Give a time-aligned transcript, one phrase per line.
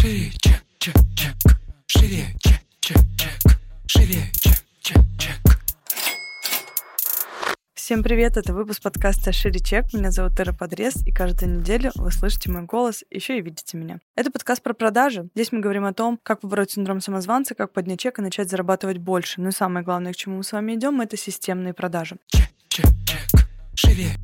[0.00, 1.34] Шире, чек, чек, чек.
[1.86, 3.58] Шире, чек, чек, чек.
[3.86, 5.60] Шире, чек, чек, чек.
[7.74, 9.92] Всем привет, это выпуск подкаста «Шире чек».
[9.92, 13.98] Меня зовут Ира Подрез, и каждую неделю вы слышите мой голос, еще и видите меня.
[14.16, 15.28] Это подкаст про продажи.
[15.34, 18.96] Здесь мы говорим о том, как побороть синдром самозванца, как поднять чек и начать зарабатывать
[18.96, 19.42] больше.
[19.42, 22.16] Ну и самое главное, к чему мы с вами идем, это системные продажи.
[22.28, 23.46] Чек, чек, чек.
[23.74, 24.16] Шире.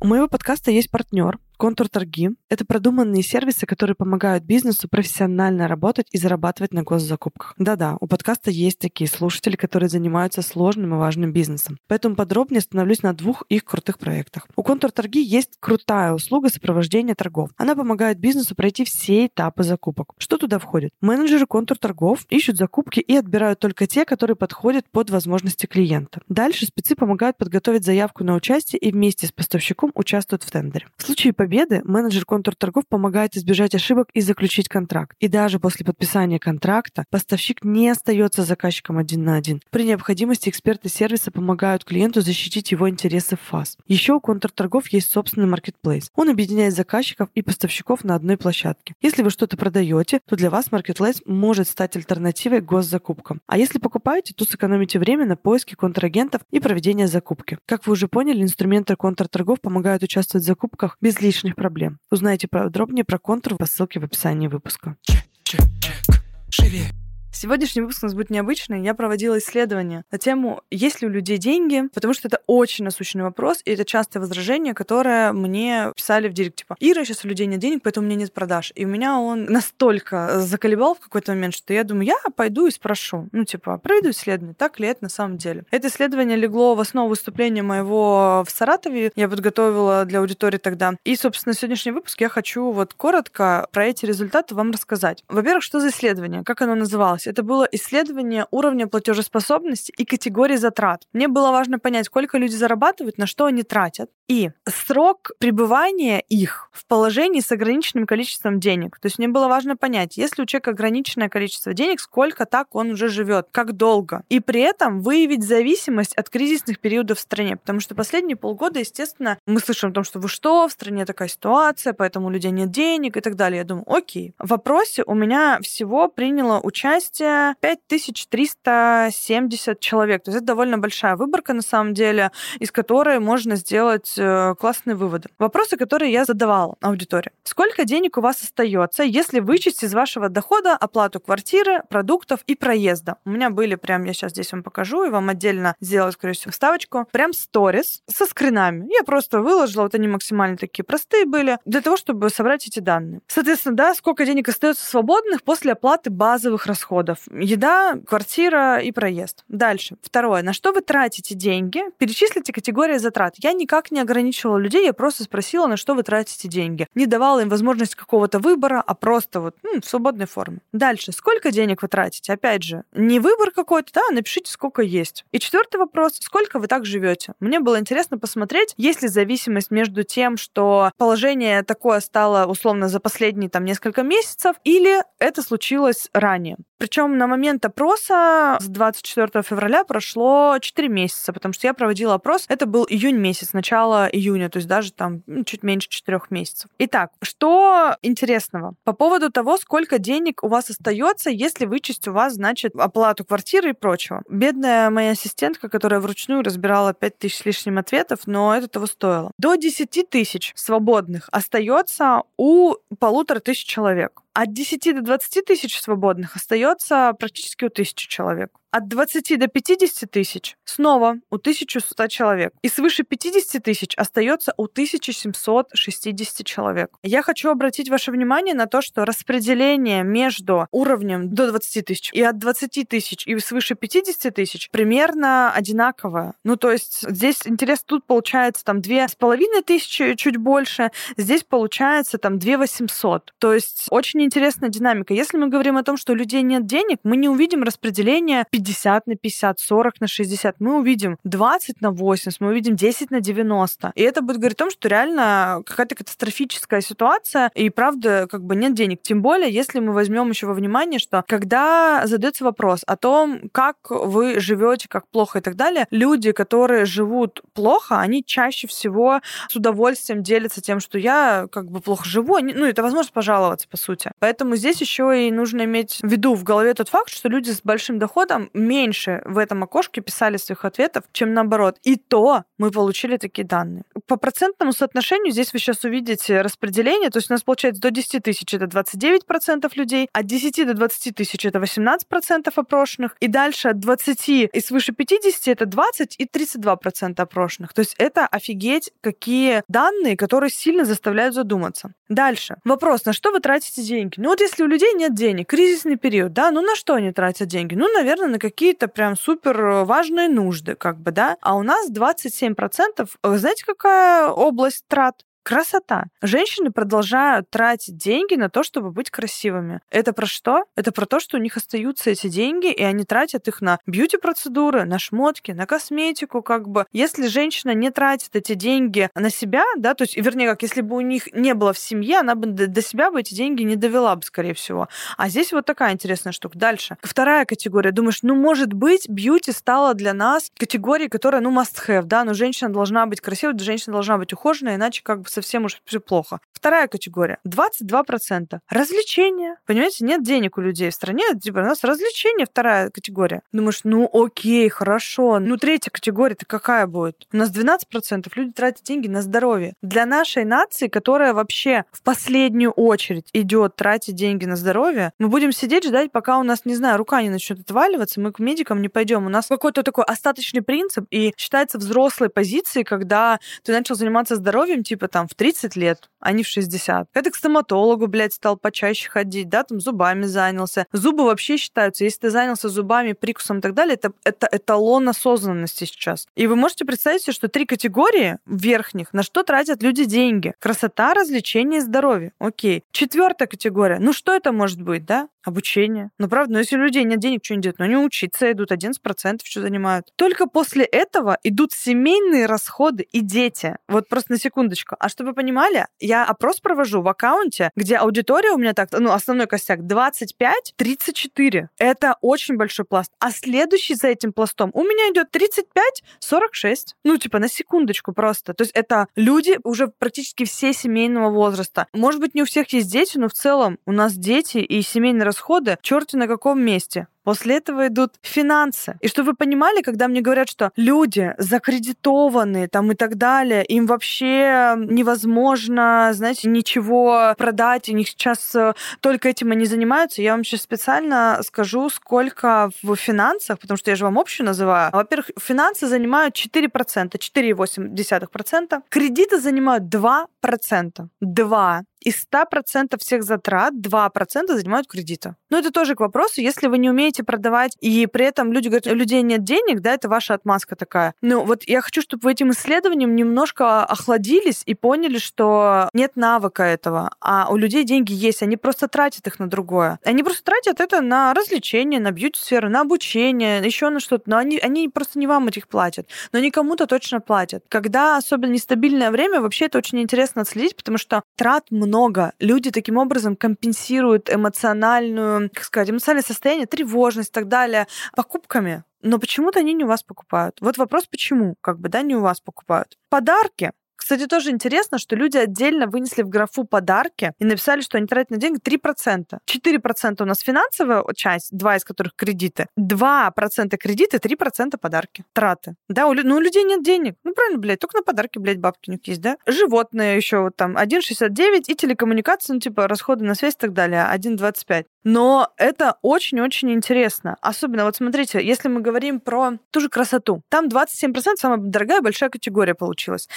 [0.00, 6.08] У моего подкаста есть партнер, Контур торги— это продуманные сервисы, которые помогают бизнесу профессионально работать
[6.10, 7.54] и зарабатывать на госзакупках.
[7.56, 11.78] Да-да, у подкаста есть такие слушатели, которые занимаются сложным и важным бизнесом.
[11.86, 14.48] Поэтому подробнее остановлюсь на двух их крутых проектах.
[14.56, 17.50] У Контур торги есть крутая услуга сопровождения торгов.
[17.56, 20.14] Она помогает бизнесу пройти все этапы закупок.
[20.18, 20.90] Что туда входит?
[21.00, 26.22] Менеджеры контур торгов ищут закупки и отбирают только те, которые подходят под возможности клиента.
[26.28, 30.88] Дальше спецы помогают подготовить заявку на участие и вместе с поставщиком участвуют в тендере.
[30.96, 35.14] В случае победы победы менеджер контрторгов помогает избежать ошибок и заключить контракт.
[35.20, 39.60] И даже после подписания контракта поставщик не остается заказчиком один на один.
[39.68, 43.76] При необходимости эксперты сервиса помогают клиенту защитить его интересы в ФАС.
[43.86, 46.10] Еще у контрторгов есть собственный маркетплейс.
[46.14, 48.94] Он объединяет заказчиков и поставщиков на одной площадке.
[49.02, 53.42] Если вы что-то продаете, то для вас маркетплейс может стать альтернативой госзакупкам.
[53.46, 57.58] А если покупаете, то сэкономите время на поиске контрагентов и проведения закупки.
[57.66, 61.98] Как вы уже поняли, инструменты контрторгов помогают участвовать в закупках без лишних лишних проблем.
[62.10, 64.96] Узнайте подробнее про контур по ссылке в описании выпуска.
[65.02, 66.22] Чек, чек, чек.
[66.50, 67.01] Шире.
[67.34, 68.82] Сегодняшний выпуск у нас будет необычный.
[68.82, 73.22] Я проводила исследование на тему, есть ли у людей деньги, потому что это очень насущный
[73.22, 77.46] вопрос, и это частое возражение, которое мне писали в директ, типа, Ира, сейчас у людей
[77.46, 78.70] нет денег, поэтому у меня нет продаж.
[78.74, 82.70] И у меня он настолько заколебал в какой-то момент, что я думаю, я пойду и
[82.70, 83.28] спрошу.
[83.32, 85.64] Ну, типа, проведу исследование, так ли это на самом деле.
[85.70, 89.10] Это исследование легло в основу выступления моего в Саратове.
[89.16, 90.92] Я подготовила для аудитории тогда.
[91.04, 95.24] И, собственно, сегодняшний выпуск я хочу вот коротко про эти результаты вам рассказать.
[95.28, 96.44] Во-первых, что за исследование?
[96.44, 97.21] Как оно называлось?
[97.22, 97.26] Делалось?
[97.26, 101.06] Это было исследование уровня платежеспособности и категории затрат.
[101.12, 104.10] Мне было важно понять, сколько люди зарабатывают, на что они тратят.
[104.28, 108.98] И срок пребывания их в положении с ограниченным количеством денег.
[108.98, 112.90] То есть мне было важно понять, если у человека ограниченное количество денег, сколько так он
[112.90, 114.22] уже живет, как долго.
[114.30, 117.56] И при этом выявить зависимость от кризисных периодов в стране.
[117.56, 121.28] Потому что последние полгода, естественно, мы слышим о том, что вы что, в стране такая
[121.28, 123.58] ситуация, поэтому у людей нет денег и так далее.
[123.58, 124.34] Я думаю, окей.
[124.38, 130.24] В вопросе у меня всего приняло участие 5370 человек.
[130.24, 134.96] То есть это довольно большая выборка, на самом деле, из которой можно сделать э, классные
[134.96, 135.28] выводы.
[135.38, 137.32] Вопросы, которые я задавала аудитории.
[137.44, 143.16] Сколько денег у вас остается, если вычесть из вашего дохода оплату квартиры, продуктов и проезда?
[143.24, 146.52] У меня были прям, я сейчас здесь вам покажу, и вам отдельно сделаю, скорее всего,
[146.52, 147.06] вставочку.
[147.12, 148.86] Прям сторис со скринами.
[148.92, 153.20] Я просто выложила, вот они максимально такие простые были, для того, чтобы собрать эти данные.
[153.26, 157.18] Соответственно, да, сколько денег остается свободных после оплаты базовых расходов расходов.
[157.30, 159.44] Еда, квартира и проезд.
[159.48, 159.96] Дальше.
[160.02, 160.42] Второе.
[160.42, 161.82] На что вы тратите деньги?
[161.98, 163.34] Перечислите категории затрат.
[163.38, 166.86] Я никак не ограничивала людей, я просто спросила, на что вы тратите деньги.
[166.94, 170.58] Не давала им возможность какого-то выбора, а просто вот ну, в свободной форме.
[170.72, 171.12] Дальше.
[171.12, 172.32] Сколько денег вы тратите?
[172.32, 175.24] Опять же, не выбор какой-то, да, напишите, сколько есть.
[175.32, 176.18] И четвертый вопрос.
[176.20, 177.34] Сколько вы так живете?
[177.40, 183.00] Мне было интересно посмотреть, есть ли зависимость между тем, что положение такое стало условно за
[183.00, 186.56] последние там несколько месяцев, или это случилось ранее.
[186.82, 192.44] Причем на момент опроса с 24 февраля прошло 4 месяца, потому что я проводила опрос,
[192.48, 196.68] это был июнь месяц, начало июня, то есть даже там ну, чуть меньше 4 месяцев.
[196.80, 198.74] Итак, что интересного?
[198.82, 203.70] По поводу того, сколько денег у вас остается, если вычесть у вас, значит, оплату квартиры
[203.70, 204.24] и прочего.
[204.28, 209.30] Бедная моя ассистентка, которая вручную разбирала 5 тысяч с лишним ответов, но это того стоило.
[209.38, 214.22] До 10 тысяч свободных остается у полутора тысяч человек.
[214.34, 220.10] От 10 до 20 тысяч свободных остается практически у тысячи человек от 20 до 50
[220.10, 222.54] тысяч снова у 1100 человек.
[222.62, 226.90] И свыше 50 тысяч остается у 1760 человек.
[227.02, 232.22] Я хочу обратить ваше внимание на то, что распределение между уровнем до 20 тысяч и
[232.22, 236.32] от 20 тысяч и свыше 50 тысяч примерно одинаковое.
[236.42, 240.90] Ну, то есть здесь интерес тут получается там две с половиной тысячи, чуть больше.
[241.18, 243.34] Здесь получается там 2 800.
[243.38, 245.12] То есть очень интересная динамика.
[245.12, 248.61] Если мы говорим о том, что у людей нет денег, мы не увидим распределение 50
[249.06, 253.92] на 50, 40 на 60, мы увидим 20 на 80, мы увидим 10 на 90.
[253.94, 258.56] И это будет говорить о том, что реально какая-то катастрофическая ситуация, и правда, как бы
[258.56, 259.02] нет денег.
[259.02, 263.76] Тем более, если мы возьмем еще во внимание, что когда задается вопрос о том, как
[263.90, 269.56] вы живете, как плохо и так далее, люди, которые живут плохо, они чаще всего с
[269.56, 272.38] удовольствием делятся тем, что я как бы плохо живу.
[272.38, 274.10] Ну, это возможность пожаловаться, по сути.
[274.18, 277.60] Поэтому здесь еще и нужно иметь в виду в голове тот факт, что люди с
[277.62, 281.78] большим доходом меньше в этом окошке писали своих ответов, чем наоборот.
[281.82, 283.84] И то мы получили такие данные.
[284.06, 287.10] По процентному соотношению здесь вы сейчас увидите распределение.
[287.10, 291.14] То есть у нас получается до 10 тысяч это 29% людей, от 10 до 20
[291.14, 297.20] тысяч это 18% опрошенных, и дальше от 20 и свыше 50 это 20 и 32%
[297.20, 297.72] опрошенных.
[297.74, 301.94] То есть это офигеть какие данные, которые сильно заставляют задуматься.
[302.08, 302.56] Дальше.
[302.64, 304.14] Вопрос, на что вы тратите деньги?
[304.18, 307.48] Ну вот если у людей нет денег, кризисный период, да, ну на что они тратят
[307.48, 307.74] деньги?
[307.74, 311.36] Ну, наверное, на какие-то прям супер важные нужды, как бы, да.
[311.40, 315.24] А у нас 27%, знаете, какая область трат?
[315.42, 316.04] Красота.
[316.22, 319.80] Женщины продолжают тратить деньги на то, чтобы быть красивыми.
[319.90, 320.64] Это про что?
[320.76, 324.84] Это про то, что у них остаются эти деньги, и они тратят их на бьюти-процедуры,
[324.84, 326.86] на шмотки, на косметику, как бы.
[326.92, 330.96] Если женщина не тратит эти деньги на себя, да, то есть, вернее, как если бы
[330.96, 334.14] у них не было в семье, она бы до себя бы эти деньги не довела
[334.14, 334.88] бы, скорее всего.
[335.16, 336.56] А здесь вот такая интересная штука.
[336.56, 336.96] Дальше.
[337.02, 337.90] Вторая категория.
[337.90, 342.32] Думаешь, ну, может быть, бьюти стала для нас категорией, которая, ну, must have, да, но
[342.32, 346.40] женщина должна быть красивой, женщина должна быть ухоженной, иначе как бы совсем уж все плохо.
[346.52, 347.38] Вторая категория.
[347.44, 348.60] 22%.
[348.68, 349.56] Развлечения.
[349.66, 351.24] Понимаете, нет денег у людей в стране.
[351.42, 353.42] Типа у нас развлечения вторая категория.
[353.50, 355.40] Думаешь, ну окей, хорошо.
[355.40, 357.26] Ну третья категория-то какая будет?
[357.32, 359.74] У нас 12% люди тратят деньги на здоровье.
[359.82, 365.50] Для нашей нации, которая вообще в последнюю очередь идет тратить деньги на здоровье, мы будем
[365.50, 368.88] сидеть ждать, пока у нас, не знаю, рука не начнет отваливаться, мы к медикам не
[368.88, 369.26] пойдем.
[369.26, 374.84] У нас какой-то такой остаточный принцип и считается взрослой позицией, когда ты начал заниматься здоровьем,
[374.84, 377.08] типа там в 30 лет, а не в 60.
[377.12, 380.86] Это к стоматологу, блядь, стал почаще ходить, да, там зубами занялся.
[380.92, 385.84] Зубы вообще считаются, если ты занялся зубами, прикусом и так далее, это, это эталон осознанности
[385.84, 386.26] сейчас.
[386.34, 390.54] И вы можете представить себе, что три категории верхних, на что тратят люди деньги.
[390.58, 392.32] Красота, развлечение и здоровье.
[392.38, 392.84] Окей.
[392.92, 393.98] Четвертая категория.
[393.98, 395.28] Ну что это может быть, да?
[395.44, 396.10] Обучение.
[396.18, 397.78] Ну, правда, но если у людей нет денег, что они делают?
[397.78, 400.12] Ну, они учиться идут, 11% что занимают.
[400.16, 403.76] Только после этого идут семейные расходы и дети.
[403.88, 404.96] Вот просто на секундочку.
[404.98, 409.10] А чтобы вы понимали, я опрос провожу в аккаунте, где аудитория у меня так, ну,
[409.10, 411.66] основной костяк 25-34.
[411.78, 413.12] Это очень большой пласт.
[413.18, 416.94] А следующий за этим пластом у меня идет 35-46.
[417.04, 418.54] Ну, типа, на секундочку просто.
[418.54, 421.86] То есть это люди уже практически все семейного возраста.
[421.92, 425.24] Может быть, не у всех есть дети, но в целом у нас дети и семейные
[425.32, 427.08] расходы черти на каком месте.
[427.24, 428.98] После этого идут финансы.
[429.00, 433.86] И чтобы вы понимали, когда мне говорят, что люди закредитованы там и так далее, им
[433.86, 440.44] вообще невозможно, знаете, ничего продать, у них сейчас э, только этим они занимаются, я вам
[440.44, 444.90] сейчас специально скажу, сколько в финансах, потому что я же вам общую называю.
[444.92, 448.82] Во-первых, финансы занимают 4%, 4,8%.
[448.88, 451.08] Кредиты занимают 2%.
[451.20, 455.36] 2 из 100% всех затрат 2% занимают кредиты.
[455.50, 458.86] Но это тоже к вопросу, если вы не умеете продавать, и при этом люди говорят,
[458.86, 461.14] у людей нет денег, да, это ваша отмазка такая.
[461.20, 466.62] Ну вот я хочу, чтобы вы этим исследованием немножко охладились и поняли, что нет навыка
[466.62, 469.98] этого, а у людей деньги есть, они просто тратят их на другое.
[470.04, 474.58] Они просто тратят это на развлечения, на бьюти-сферу, на обучение, еще на что-то, но они,
[474.58, 477.64] они просто не вам этих платят, но они кому-то точно платят.
[477.68, 482.32] Когда особенно нестабильное время, вообще это очень интересно отследить, потому что трат много.
[482.38, 486.66] Люди таким образом компенсируют эмоциональную, как сказать, эмоциональное состояние,
[487.02, 488.84] тревожность и так далее покупками.
[489.02, 490.58] Но почему-то они не у вас покупают.
[490.60, 492.98] Вот вопрос, почему, как бы, да, не у вас покупают.
[493.08, 498.08] Подарки кстати, тоже интересно, что люди отдельно вынесли в графу подарки и написали, что они
[498.08, 499.38] тратят на деньги 3%.
[499.48, 502.66] 4% у нас финансовая часть, 2 из которых кредиты.
[502.76, 505.76] 2% кредиты, 3% подарки, траты.
[505.88, 507.14] Да, у, ну, у людей нет денег.
[507.22, 509.36] Ну, правильно, блядь, только на подарки, блядь, бабки у них есть, да?
[509.46, 514.04] Животные еще вот там 1,69 и телекоммуникации, ну, типа, расходы на связь и так далее,
[514.12, 514.84] 1,25.
[515.04, 517.36] Но это очень-очень интересно.
[517.40, 522.30] Особенно, вот смотрите, если мы говорим про ту же красоту, там 27% самая дорогая большая
[522.30, 523.28] категория получилась.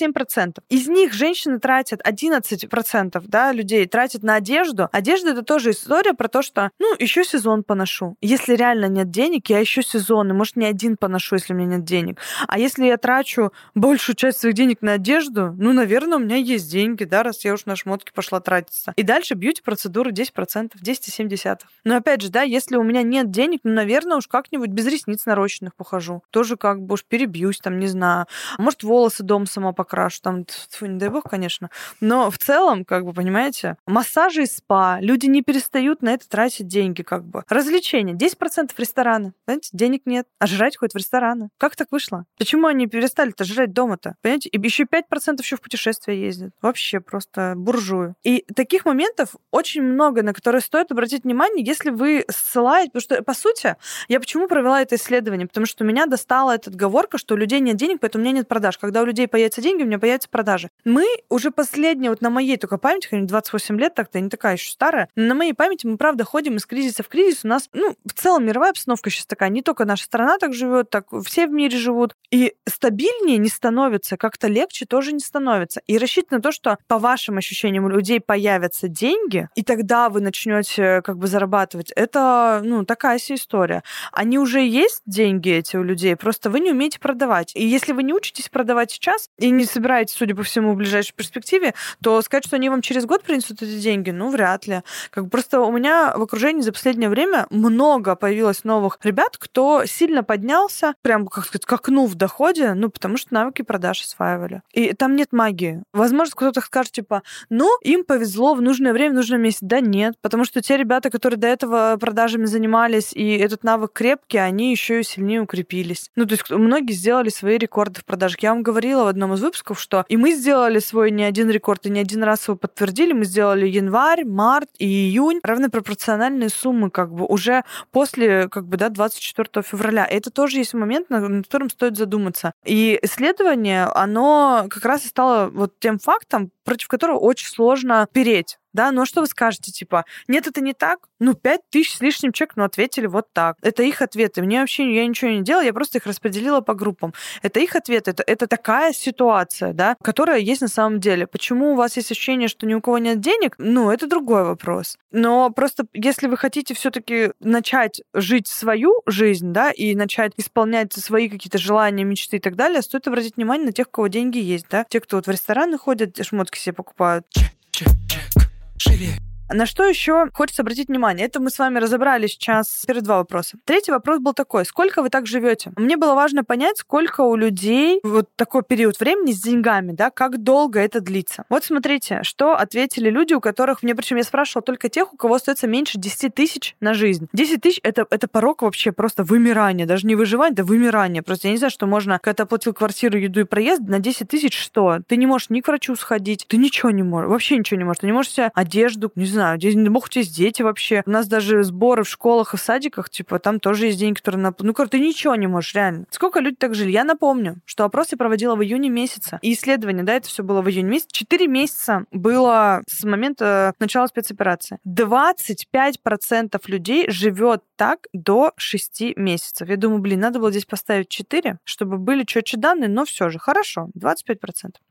[0.00, 0.58] 27%.
[0.68, 4.88] Из них женщины тратят 11% да, людей тратят на одежду.
[4.92, 8.16] Одежда это тоже история про то, что, ну, еще сезон поношу.
[8.20, 11.76] Если реально нет денег, я еще сезон, и может не один поношу, если у меня
[11.76, 12.18] нет денег.
[12.48, 16.70] А если я трачу большую часть своих денег на одежду, ну, наверное, у меня есть
[16.70, 18.92] деньги, да, раз я уж на шмотки пошла тратиться.
[18.96, 20.72] И дальше бьюти-процедуры 10%.
[20.82, 21.58] 10,7.
[21.84, 25.26] Но опять же, да, если у меня нет денег, ну, наверное, уж как-нибудь без ресниц
[25.26, 26.22] нарощенных похожу.
[26.30, 28.26] Тоже как бы уж перебьюсь, там, не знаю.
[28.58, 31.70] Может, волосы дом сама покрашу, там, тьфу, не дай бог, конечно.
[32.00, 36.68] Но в целом, как бы, понимаете, массажи и спа, люди не перестают на это тратить
[36.68, 37.42] деньги, как бы.
[37.48, 41.48] Развлечения, 10% ресторана, понимаете, денег нет, а жрать хоть в рестораны.
[41.58, 42.24] Как так вышло?
[42.38, 44.14] Почему они перестали-то жрать дома-то?
[44.22, 46.52] Понимаете, и еще 5% еще в путешествия ездят.
[46.62, 48.14] Вообще просто буржую.
[48.22, 53.22] И таких моментов очень много, на которые стоит обратить внимание, если вы ссылаете, потому что,
[53.24, 53.76] по сути,
[54.08, 55.48] я почему провела это исследование?
[55.48, 58.48] Потому что меня достала эта отговорка, что у людей нет денег, поэтому у меня нет
[58.48, 58.78] продаж.
[58.78, 60.68] Когда у людей появятся деньги, у меня появятся продажи.
[60.84, 64.56] Мы уже последние, вот на моей только памяти, хотя 28 лет, так-то я не такая
[64.56, 67.44] еще старая, но на моей памяти мы, правда, ходим из кризиса в кризис.
[67.44, 70.90] У нас, ну, в целом мировая обстановка сейчас такая, не только наша страна так живет,
[70.90, 72.14] так все в мире живут.
[72.30, 75.80] И стабильнее не становится, как-то легче тоже не становится.
[75.86, 80.20] И рассчитывать на то, что по вашим ощущениям у людей появятся деньги, и тогда вы
[80.20, 83.82] начнете как бы зарабатывать, это, ну, такая себе история.
[84.12, 87.52] Они уже есть деньги эти у людей, просто вы не умеете продавать.
[87.54, 91.14] И если вы не учитесь продавать сейчас и не собираетесь, судя по всему, в ближайшей
[91.14, 94.82] перспективе, то сказать, что они вам через год принесут эти деньги, ну, вряд ли.
[95.10, 99.84] Как бы просто у меня в окружении за последнее время много появилось новых ребят, кто
[99.86, 104.62] сильно поднялся, прям, как сказать, к окну в доходе, ну, потому что навыки продаж осваивали.
[104.72, 105.82] И там нет магии.
[105.92, 109.60] Возможно, кто-то скажет, типа, ну, им повезло в нужное время, в нужном месте.
[109.62, 114.38] Да нет, потому что те ребята, которые до этого продажами занимались, и этот навык крепкий,
[114.38, 116.10] они еще и сильнее укрепились.
[116.16, 118.42] Ну, то есть многие сделали свои рекорды в продажах.
[118.42, 121.86] Я вам говорила в одном из выпусков, что и мы сделали свой не один рекорд,
[121.86, 123.12] и не один раз его подтвердили.
[123.12, 128.88] Мы сделали январь, март и июнь равнопропорциональные суммы как бы уже после как бы, да,
[128.88, 130.06] 24 февраля.
[130.06, 132.52] Это тоже есть момент, над которым стоит задуматься.
[132.64, 138.58] И исследование, оно как раз и стало вот тем фактом, против которого очень сложно переть
[138.72, 141.08] да, ну а что вы скажете, типа, нет, это не так?
[141.18, 143.56] Ну, пять тысяч с лишним человек, ну, ответили вот так.
[143.62, 144.42] Это их ответы.
[144.42, 147.14] Мне вообще, я ничего не делала, я просто их распределила по группам.
[147.42, 151.26] Это их ответы, это, это такая ситуация, да, которая есть на самом деле.
[151.26, 153.54] Почему у вас есть ощущение, что ни у кого нет денег?
[153.58, 154.96] Ну, это другой вопрос.
[155.10, 160.92] Но просто если вы хотите все таки начать жить свою жизнь, да, и начать исполнять
[160.92, 164.38] свои какие-то желания, мечты и так далее, стоит обратить внимание на тех, у кого деньги
[164.38, 164.84] есть, да.
[164.88, 167.26] Те, кто вот в рестораны ходят, шмотки себе покупают.
[167.30, 168.41] Чек, чек, чек.
[168.84, 169.16] Шире.
[169.52, 171.26] На что еще хочется обратить внимание?
[171.26, 173.58] Это мы с вами разобрали сейчас перед два вопроса.
[173.64, 174.64] Третий вопрос был такой.
[174.64, 175.72] Сколько вы так живете?
[175.76, 180.42] Мне было важно понять, сколько у людей вот такой период времени с деньгами, да, как
[180.42, 181.44] долго это длится.
[181.50, 185.34] Вот смотрите, что ответили люди, у которых, мне причем я спрашивала только тех, у кого
[185.34, 187.28] остается меньше 10 тысяч на жизнь.
[187.32, 191.22] 10 тысяч это, это порог вообще просто вымирания, даже не выживания, это вымирание.
[191.22, 194.28] Просто я не знаю, что можно, когда ты оплатил квартиру, еду и проезд, на 10
[194.28, 195.00] тысяч что?
[195.06, 198.00] Ты не можешь ни к врачу сходить, ты ничего не можешь, вообще ничего не можешь.
[198.00, 201.02] Ты не можешь себе одежду, не знаю, знаю, не тебя есть дети вообще.
[201.06, 204.40] У нас даже сборы в школах и в садиках, типа, там тоже есть деньги, которые...
[204.40, 204.54] На...
[204.58, 206.06] Ну, короче, ты ничего не можешь, реально.
[206.10, 206.90] Сколько люди так жили?
[206.90, 209.38] Я напомню, что опрос я проводила в июне месяце.
[209.42, 211.08] И исследование, да, это все было в июне месяце.
[211.12, 214.78] Четыре месяца было с момента начала спецоперации.
[214.86, 219.68] 25% людей живет так до 6 месяцев.
[219.68, 223.38] Я думаю, блин, надо было здесь поставить 4, чтобы были четче данные, но все же,
[223.38, 224.36] хорошо, 25%.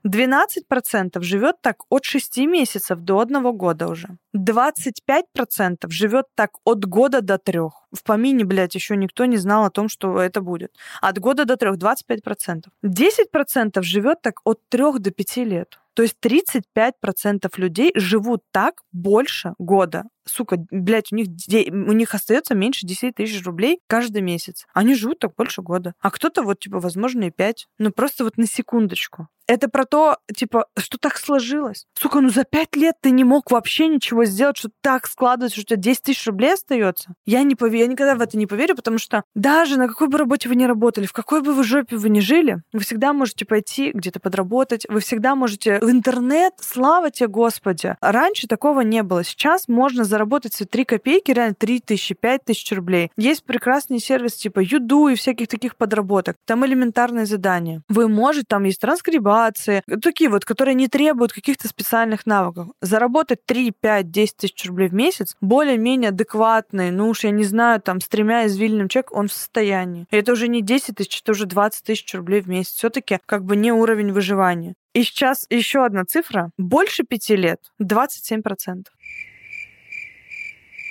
[0.05, 4.17] 12% живет так от 6 месяцев до одного года уже.
[4.41, 7.87] 25% живет так от года до трех.
[7.91, 10.75] В помине, блядь, еще никто не знал о том, что это будет.
[11.01, 12.65] От года до трех 25%.
[12.83, 15.79] 10% живет так от трех до пяти лет.
[16.01, 20.05] То есть 35% людей живут так больше года.
[20.25, 24.65] Сука, блядь, у них, у них остается меньше 10 тысяч рублей каждый месяц.
[24.73, 25.93] Они живут так больше года.
[25.99, 27.67] А кто-то вот, типа, возможно, и 5.
[27.77, 29.27] Ну, просто вот на секундочку.
[29.47, 31.85] Это про то, типа, что так сложилось.
[31.99, 35.73] Сука, ну за пять лет ты не мог вообще ничего сделать, что так складывается, что
[35.73, 37.15] у тебя 10 тысяч рублей остается.
[37.25, 40.17] Я не поверю, я никогда в это не поверю, потому что даже на какой бы
[40.17, 43.45] работе вы ни работали, в какой бы вы жопе вы ни жили, вы всегда можете
[43.45, 47.95] пойти где-то подработать, вы всегда можете интернет, слава тебе, Господи.
[48.01, 49.23] Раньше такого не было.
[49.23, 53.11] Сейчас можно заработать все 3 копейки, реально 3 тысячи, 5 тысяч рублей.
[53.17, 56.37] Есть прекрасный сервис типа Юду и всяких таких подработок.
[56.45, 57.81] Там элементарные задания.
[57.89, 62.69] Вы можете, там есть транскрибация, мотивации, такие вот, которые не требуют каких-то специальных навыков.
[62.81, 67.81] Заработать 3, 5, 10 тысяч рублей в месяц, более-менее адекватный, ну уж я не знаю,
[67.81, 70.05] там, с тремя извилинным человек, он в состоянии.
[70.11, 72.73] И это уже не 10 тысяч, это уже 20 тысяч рублей в месяц.
[72.73, 74.75] все таки как бы не уровень выживания.
[74.93, 76.51] И сейчас еще одна цифра.
[76.57, 78.87] Больше пяти лет 27%.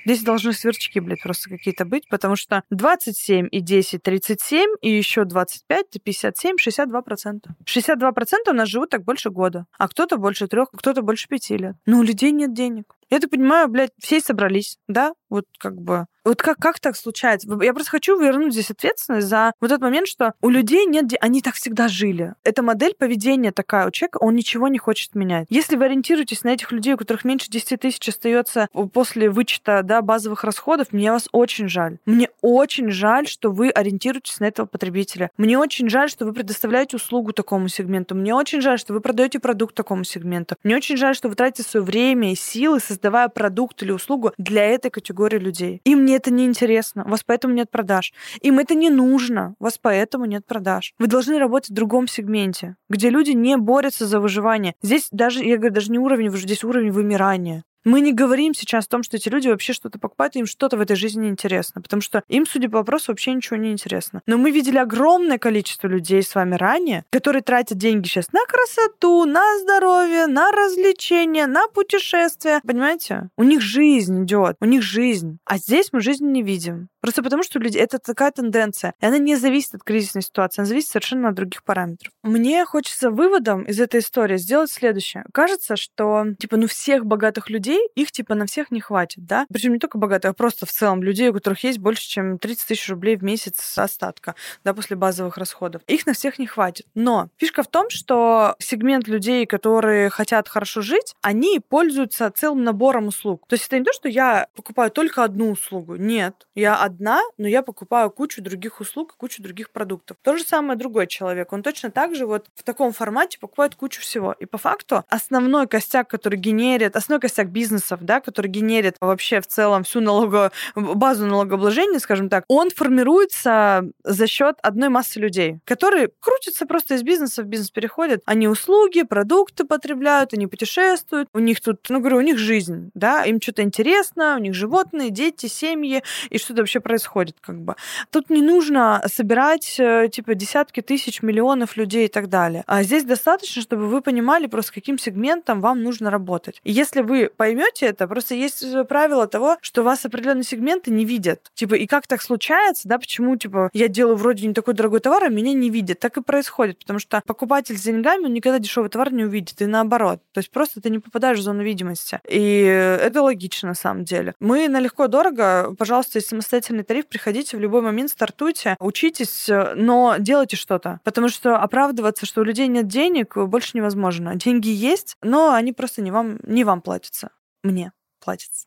[0.07, 5.25] Здесь должны сверчки, блядь, просто какие-то быть, потому что 27 и 10— 37, и еще
[5.25, 7.55] 25— 57, 62 процента.
[7.67, 11.57] 62 процента у нас живут так больше года, а кто-то больше трех, кто-то больше пяти
[11.59, 11.77] лет.
[11.85, 12.95] Но у людей нет денег.
[13.11, 15.13] Я так понимаю, блядь, все собрались, да?
[15.29, 17.49] Вот как бы вот как, как так случается?
[17.63, 21.07] Я просто хочу вернуть здесь ответственность за вот этот момент, что у людей нет...
[21.21, 22.35] Они так всегда жили.
[22.45, 25.47] Эта модель поведения такая у человека, он ничего не хочет менять.
[25.51, 30.03] Если вы ориентируетесь на этих людей, у которых меньше 10 тысяч остается после вычета да,
[30.03, 31.99] базовых расходов, мне вас очень жаль.
[32.05, 35.31] Мне очень жаль, что вы ориентируетесь на этого потребителя.
[35.39, 38.15] Мне очень жаль, что вы предоставляете услугу такому сегменту.
[38.15, 40.57] Мне очень жаль, что вы продаете продукт такому сегменту.
[40.63, 44.63] Мне очень жаль, что вы тратите свое время и силы, создавая продукт или услугу для
[44.63, 45.81] этой категории людей.
[45.85, 48.13] Им мне это не интересно, у вас поэтому нет продаж.
[48.43, 50.93] Им это не нужно, у вас поэтому нет продаж.
[50.99, 54.75] Вы должны работать в другом сегменте, где люди не борются за выживание.
[54.83, 57.65] Здесь даже, я говорю, даже не уровень, здесь уровень вымирания.
[57.85, 60.81] Мы не говорим сейчас о том, что эти люди вообще что-то покупают, им что-то в
[60.81, 64.23] этой жизни интересно, потому что им, судя по вопросу, вообще ничего не интересно.
[64.27, 69.25] Но мы видели огромное количество людей с вами ранее, которые тратят деньги сейчас на красоту,
[69.25, 72.61] на здоровье, на развлечения, на путешествия.
[72.67, 73.31] Понимаете?
[73.37, 75.39] У них жизнь идет, у них жизнь.
[75.45, 76.89] А здесь мы жизнь не видим.
[77.01, 78.95] Просто потому, что люди это такая тенденция.
[79.01, 82.13] И она не зависит от кризисной ситуации, она зависит совершенно от других параметров.
[82.23, 85.25] Мне хочется выводом из этой истории сделать следующее.
[85.33, 89.47] Кажется, что, типа, ну всех богатых людей людей, их типа на всех не хватит, да?
[89.53, 92.67] Причем не только богатых, а просто в целом людей, у которых есть больше, чем 30
[92.67, 94.35] тысяч рублей в месяц остатка,
[94.65, 95.83] да, после базовых расходов.
[95.87, 96.87] Их на всех не хватит.
[96.95, 103.09] Но фишка в том, что сегмент людей, которые хотят хорошо жить, они пользуются целым набором
[103.09, 103.47] услуг.
[103.49, 105.97] То есть это не то, что я покупаю только одну услугу.
[105.97, 106.47] Нет.
[106.55, 110.17] Я одна, но я покупаю кучу других услуг, кучу других продуктов.
[110.23, 111.53] То же самое другой человек.
[111.53, 114.33] Он точно так же вот в таком формате покупает кучу всего.
[114.33, 119.41] И по факту основной костяк, который генерит, основной костяк бизнеса, бизнесов, да, который генерит вообще
[119.41, 120.51] в целом всю налого...
[120.75, 127.03] базу налогообложения, скажем так, он формируется за счет одной массы людей, которые крутятся просто из
[127.03, 128.23] бизнеса в бизнес переходят.
[128.25, 131.29] Они услуги, продукты потребляют, они путешествуют.
[131.35, 135.11] У них тут, ну, говорю, у них жизнь, да, им что-то интересно, у них животные,
[135.11, 137.75] дети, семьи, и что-то вообще происходит, как бы.
[138.11, 142.63] Тут не нужно собирать, э, типа, десятки тысяч, миллионов людей и так далее.
[142.67, 146.61] А здесь достаточно, чтобы вы понимали просто, каким сегментом вам нужно работать.
[146.65, 148.07] И если вы по поймете это.
[148.07, 151.51] Просто есть правило того, что вас определенные сегменты не видят.
[151.55, 155.25] Типа, и как так случается, да, почему, типа, я делаю вроде не такой дорогой товар,
[155.25, 155.99] а меня не видят.
[155.99, 159.67] Так и происходит, потому что покупатель с деньгами, он никогда дешевый товар не увидит, и
[159.67, 160.21] наоборот.
[160.33, 162.21] То есть просто ты не попадаешь в зону видимости.
[162.29, 164.35] И это логично, на самом деле.
[164.39, 170.57] Мы на легко-дорого, пожалуйста, есть самостоятельный тариф, приходите в любой момент, стартуйте, учитесь, но делайте
[170.57, 171.01] что-то.
[171.03, 174.37] Потому что оправдываться, что у людей нет денег, больше невозможно.
[174.37, 177.31] Деньги есть, но они просто не вам, не вам платятся
[177.63, 178.67] мне платится.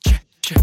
[0.00, 0.58] Чек, чек,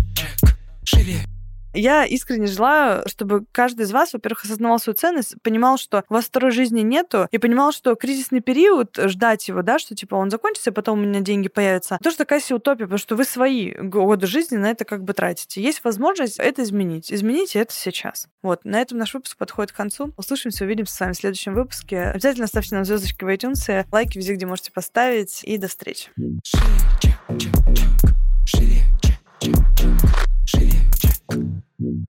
[0.83, 1.34] чек.
[1.75, 6.25] Я искренне желаю, чтобы каждый из вас, во-первых, осознавал свою ценность, понимал, что у вас
[6.25, 10.71] второй жизни нету, и понимал, что кризисный период, ждать его, да, что типа он закончится,
[10.71, 14.57] потом у меня деньги появятся, тоже такая себе утопия, потому что вы свои годы жизни
[14.57, 15.61] на это как бы тратите.
[15.61, 17.11] Есть возможность это изменить.
[17.11, 18.27] Измените это сейчас.
[18.41, 20.13] Вот, на этом наш выпуск подходит к концу.
[20.17, 22.03] Услышимся, увидимся с вами в следующем выпуске.
[22.03, 26.09] Обязательно ставьте нам звездочки в iTunes, лайки везде, где можете поставить, и до встречи.
[26.43, 26.63] Шире,
[27.01, 28.15] чек, чек, чек.
[28.45, 29.55] Шире, чек,
[30.45, 31.64] чек, чек.
[31.81, 32.05] Mm.